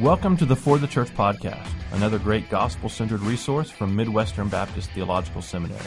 [0.00, 4.90] Welcome to the For the Church podcast, another great gospel centered resource from Midwestern Baptist
[4.92, 5.84] Theological Seminary.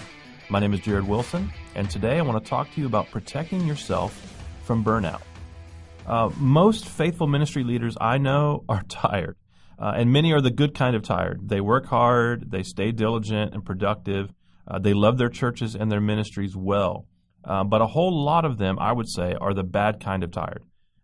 [0.50, 3.65] My name is Jared Wilson, and today I want to talk to you about protecting
[3.65, 4.14] yourself
[4.65, 5.23] from burnout.
[6.05, 9.36] Uh, most faithful ministry leaders I know are tired,
[9.79, 11.50] uh, and many are the good kind of tired.
[11.50, 14.32] They work hard, they stay diligent and productive,
[14.68, 17.07] uh, they love their churches and their ministries well.
[17.43, 20.30] Uh, but a whole lot of them, I would say, are the bad kind of
[20.30, 20.61] tired.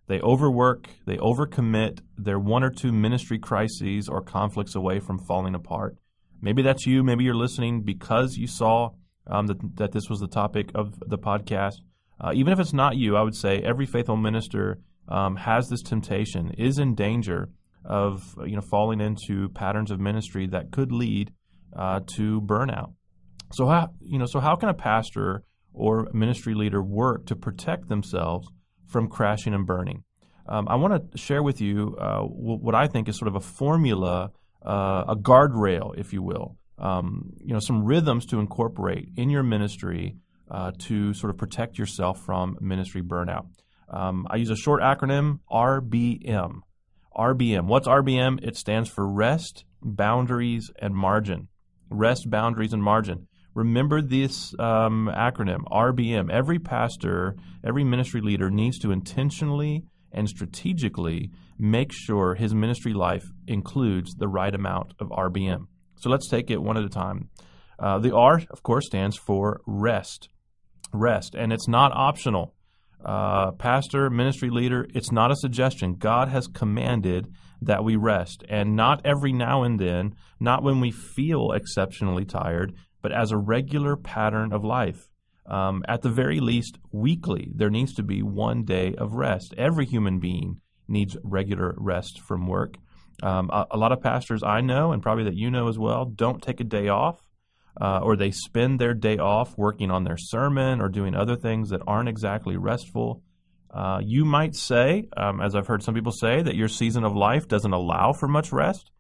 [0.10, 5.54] They overwork, they overcommit, they're one or two ministry crises or conflicts away from falling
[5.54, 5.98] apart.
[6.42, 7.04] Maybe that's you.
[7.04, 8.90] Maybe you're listening because you saw
[9.28, 11.76] um, that, that this was the topic of the podcast.
[12.20, 15.84] Uh, even if it's not you, I would say every faithful minister um, has this
[15.84, 17.50] temptation, is in danger
[17.86, 21.32] of you know falling into patterns of ministry that could lead
[21.78, 22.94] uh, to burnout.
[23.54, 27.90] So how you know so how can a pastor or ministry leader work to protect
[27.90, 28.48] themselves
[28.90, 30.04] from crashing and burning.
[30.48, 33.40] Um, I want to share with you uh, what I think is sort of a
[33.40, 34.32] formula,
[34.66, 36.58] uh, a guardrail, if you will.
[36.80, 40.16] Um, you know, some rhythms to incorporate in your ministry
[40.50, 43.46] uh, to sort of protect yourself from ministry burnout.
[43.90, 46.62] Um, I use a short acronym RBM.
[47.16, 47.66] RBM.
[47.66, 48.40] What's RBM?
[48.42, 51.48] It stands for rest, boundaries, and margin.
[51.90, 53.28] Rest, boundaries, and margin.
[53.60, 56.32] Remember this um, acronym, RBM.
[56.32, 63.26] Every pastor, every ministry leader needs to intentionally and strategically make sure his ministry life
[63.48, 65.66] includes the right amount of RBM.
[65.98, 67.32] So let's take it one at a time.
[67.78, 70.30] Uh, the R, of course, stands for rest.
[70.94, 71.36] Rest.
[71.36, 72.56] And it's not optional.
[73.04, 75.96] Uh, pastor, ministry leader, it's not a suggestion.
[75.96, 77.28] God has commanded
[77.62, 78.42] that we rest.
[78.48, 83.38] And not every now and then, not when we feel exceptionally tired, but as a
[83.38, 85.08] regular pattern of life.
[85.46, 89.56] Um, at the very least, weekly, there needs to be one day of rest.
[89.58, 92.76] Every human being needs regular rest from work.
[93.24, 96.06] Um, a, a, lot of pastors I know, and probably that you know as well,
[96.06, 97.20] don't take a day off,
[97.82, 101.70] uh, or they spend their day off working on their sermon or doing other things
[101.70, 103.24] that aren't exactly restful.
[103.72, 107.16] Uh, you might say, um, as I've heard some people say, that your season of
[107.16, 108.92] life doesn't allow for much rest.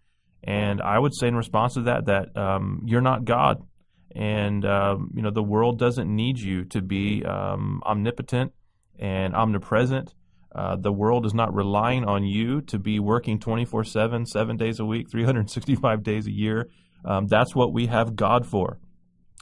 [0.43, 3.63] And I would say in response to that, that um, you're not God
[4.15, 8.53] and um, you know the world doesn't need you to be um, omnipotent
[8.97, 10.13] and omnipresent.
[10.53, 14.79] Uh, the world is not relying on you to be working 24 7, seven days
[14.79, 16.67] a week, 365 days a year.
[17.05, 18.79] Um, that's what we have God for.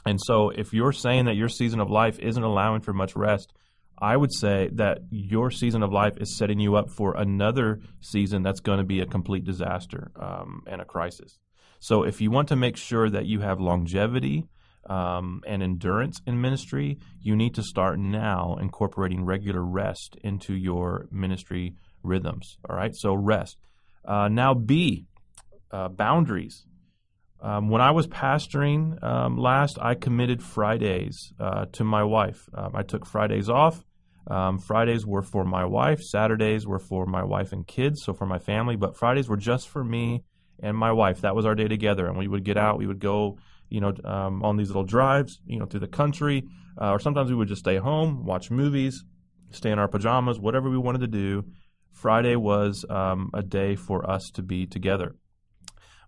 [0.06, 3.52] And so, if you're saying that your season of life isn't allowing for much rest,
[4.00, 8.42] I would say that your season of life is setting you up for another season
[8.42, 11.38] that's going to be a complete disaster um, and a crisis.
[11.80, 14.46] So, if you want to make sure that you have longevity,
[14.88, 21.06] um, and endurance in ministry, you need to start now incorporating regular rest into your
[21.10, 22.56] ministry rhythms.
[22.68, 23.56] All right, so rest.
[24.04, 25.06] Uh, now, B,
[25.70, 26.64] uh, boundaries.
[27.40, 32.48] Um, when I was pastoring um, last, I committed Fridays uh, to my wife.
[32.52, 33.84] Um, I took Fridays off.
[34.26, 36.00] Um, Fridays were for my wife.
[36.00, 38.76] Saturdays were for my wife and kids, so for my family.
[38.76, 40.24] But Fridays were just for me
[40.60, 41.20] and my wife.
[41.20, 42.78] That was our day together, and we would get out.
[42.78, 46.44] We would go you know, um, on these little drives, you know, through the country,
[46.80, 49.04] uh, or sometimes we would just stay home, watch movies,
[49.50, 51.44] stay in our pajamas, whatever we wanted to do.
[51.92, 55.14] Friday was um, a day for us to be together.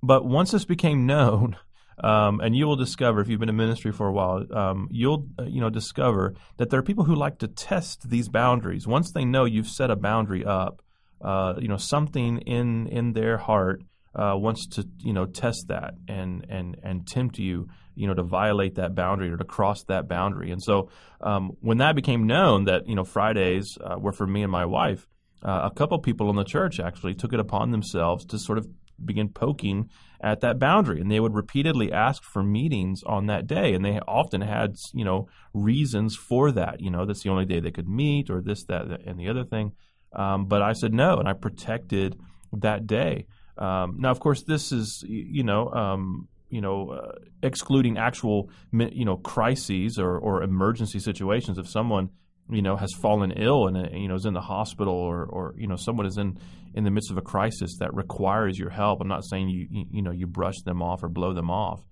[0.03, 1.57] But once this became known,
[2.03, 5.27] um, and you will discover if you've been in ministry for a while, um, you'll
[5.39, 8.87] uh, you know discover that there are people who like to test these boundaries.
[8.87, 10.83] Once they know you've set a boundary up,
[11.21, 13.83] uh, you know something in in their heart
[14.15, 18.23] uh, wants to you know test that and and and tempt you you know to
[18.23, 20.51] violate that boundary or to cross that boundary.
[20.51, 20.91] And so
[21.21, 24.65] um, when that became known that you know Fridays uh, were for me and my
[24.65, 25.07] wife,
[25.45, 28.67] uh, a couple people in the church actually took it upon themselves to sort of
[29.03, 29.89] begin poking
[30.21, 31.01] at that boundary.
[31.01, 33.75] And they would repeatedly ask for meetings on that day.
[33.75, 37.61] And they often had you know reasons for that you know that's the only day
[37.61, 39.73] they could meet or this that and the other thing.
[40.13, 42.19] Um, but i said no and i protected
[42.53, 43.27] that day
[43.61, 47.13] um, now, of course, this is you know um, you know uh,
[47.43, 51.59] excluding actual you know crises or, or emergency situations.
[51.59, 52.11] If someone
[52.51, 55.55] you know has fallen ill and uh, you know is in the hospital or or
[55.59, 56.39] you know someone is in
[56.75, 59.01] in the midst of a crisis that requires your help.
[59.01, 61.83] I'm not saying you you, you know you brush them off or blow them off.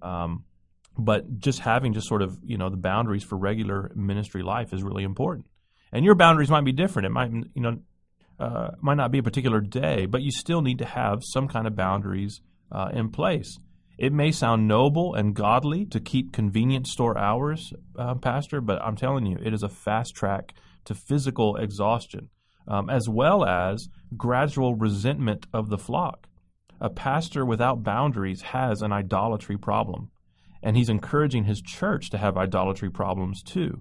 [0.00, 0.44] Um,
[0.96, 4.82] but just having just sort of you know the boundaries for regular ministry life is
[4.82, 5.46] really important
[5.92, 7.78] and your boundaries might be different it might you know
[8.38, 11.66] uh, might not be a particular day, but you still need to have some kind
[11.66, 12.40] of boundaries
[12.70, 13.58] uh, in place.
[13.98, 18.96] It may sound noble and godly to keep convenience store hours, uh, Pastor, but I'm
[18.96, 20.54] telling you, it is a fast track
[20.84, 22.28] to physical exhaustion.
[22.68, 26.28] um, as well as gradual resentment of the flock.
[26.80, 30.10] A pastor without boundaries has an idolatry problem,
[30.62, 33.80] and he's encouraging his church to have idolatry problems too.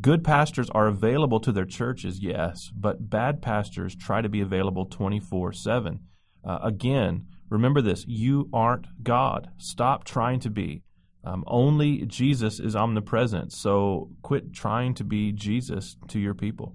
[0.00, 4.86] Good pastors are available to their churches, yes, but bad pastors try to be available
[4.86, 6.00] 24 7.
[6.44, 9.50] Uh, again, remember this you aren't God.
[9.58, 10.82] Stop trying to be.
[11.24, 16.74] Um, only Jesus is omnipresent, so quit trying to be Jesus to your people.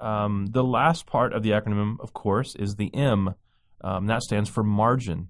[0.00, 3.34] Um, the last part of the acronym, of course, is the M.
[3.82, 5.28] Um, that stands for margin.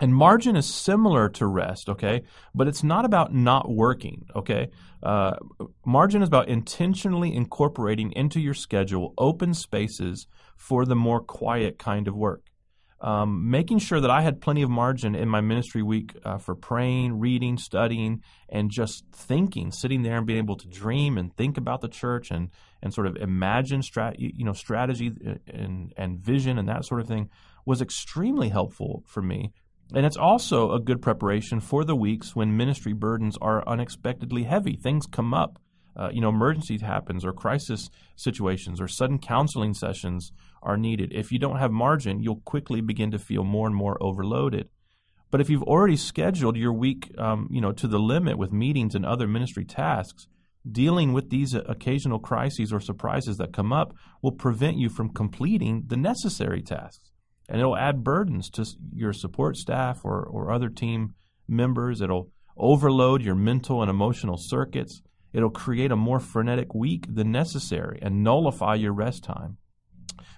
[0.00, 2.22] And margin is similar to rest, okay?
[2.54, 4.70] But it's not about not working, okay?
[5.02, 5.32] Uh,
[5.84, 10.26] margin is about intentionally incorporating into your schedule open spaces
[10.56, 12.46] for the more quiet kind of work.
[13.02, 16.54] Um, making sure that I had plenty of margin in my ministry week uh, for
[16.54, 21.56] praying, reading, studying, and just thinking, sitting there and being able to dream and think
[21.56, 22.50] about the church and
[22.82, 27.00] and sort of imagine strat- you know strategy uh, and and vision and that sort
[27.00, 27.30] of thing
[27.64, 29.54] was extremely helpful for me.
[29.94, 34.76] And it's also a good preparation for the weeks when ministry burdens are unexpectedly heavy.
[34.76, 35.58] Things come up
[35.96, 40.32] uh, you know, emergencies happens or crisis situations or sudden counseling sessions
[40.62, 41.12] are needed.
[41.12, 44.68] If you don't have margin, you'll quickly begin to feel more and more overloaded.
[45.30, 48.94] But if you've already scheduled your week, um, you know, to the limit with meetings
[48.94, 50.26] and other ministry tasks,
[50.70, 55.84] dealing with these occasional crises or surprises that come up will prevent you from completing
[55.86, 57.09] the necessary tasks.
[57.50, 58.64] And it'll add burdens to
[58.94, 61.14] your support staff or, or other team
[61.48, 62.00] members.
[62.00, 65.02] It'll overload your mental and emotional circuits.
[65.32, 69.58] It'll create a more frenetic week than necessary and nullify your rest time.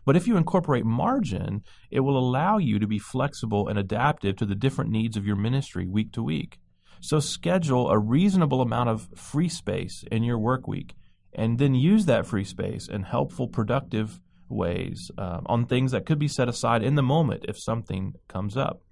[0.06, 4.46] But if you incorporate margin, it will allow you to be flexible and adaptive to
[4.46, 6.58] the different needs of your ministry week to week.
[7.00, 10.94] So schedule a reasonable amount of free space in your work week
[11.34, 14.20] and then use that free space in helpful, productive
[14.52, 18.56] ways uh, on things that could be set aside in the moment if something comes
[18.56, 18.82] up.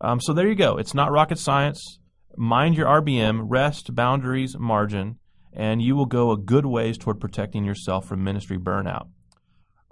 [0.00, 0.78] Um, so there you go.
[0.78, 1.98] It's not rocket science
[2.36, 5.18] mind your RBM, rest, boundaries, margin,
[5.52, 9.08] and you will go a good ways toward protecting yourself from ministry burnout.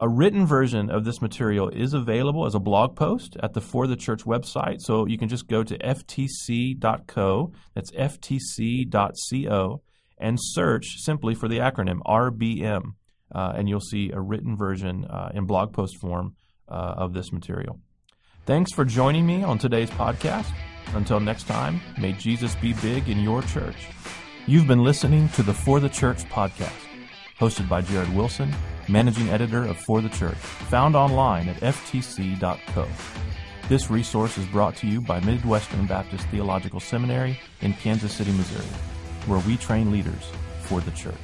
[0.02, 3.86] A written version of this material is available as a blog post at the For
[3.86, 4.80] the Church website.
[4.80, 9.82] So you can just go to ftc.co, that's ftc.co,
[10.16, 12.94] and search simply for the acronym RBM.
[13.32, 16.34] Uh, and you'll see a written version uh, in blog post form
[16.68, 17.78] uh, of this material.
[18.46, 20.50] Thanks for joining me on today's podcast.
[20.94, 23.76] Until next time, may Jesus be big in your church.
[24.46, 26.72] You've been listening to the For the Church podcast,
[27.38, 28.52] hosted by Jared Wilson,
[28.88, 32.88] managing editor of For the Church, found online at ftc.co.
[33.68, 38.64] This resource is brought to you by Midwestern Baptist Theological Seminary in Kansas City, Missouri,
[39.26, 40.28] where we train leaders
[40.62, 41.14] for the church.